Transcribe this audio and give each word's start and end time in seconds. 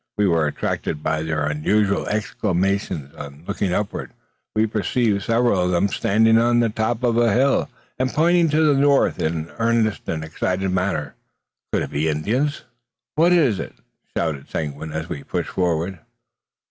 We 0.17 0.27
were 0.27 0.47
attracted 0.47 1.03
by 1.03 1.21
their 1.21 1.45
unusual 1.45 2.07
exclamations. 2.07 3.13
On 3.13 3.43
looking 3.47 3.71
upward, 3.71 4.11
we 4.55 4.65
perceived 4.65 5.21
several 5.21 5.61
of 5.61 5.69
them 5.69 5.89
standing 5.89 6.39
on 6.39 6.59
the 6.59 6.69
top 6.69 7.03
of 7.03 7.19
a 7.19 7.31
hill, 7.31 7.69
and 7.99 8.09
pointing 8.09 8.49
to 8.49 8.63
the 8.73 8.79
north 8.81 9.19
in 9.21 9.35
an 9.35 9.51
earnest 9.59 10.09
and 10.09 10.23
excited 10.23 10.71
manner. 10.71 11.13
Could 11.71 11.83
it 11.83 11.91
be 11.91 12.09
Indians? 12.09 12.63
"What 13.13 13.31
is 13.31 13.59
it?" 13.59 13.75
shouted 14.17 14.49
Seguin, 14.49 14.91
as 14.91 15.07
we 15.07 15.21
pushed 15.23 15.51
forward. 15.51 15.99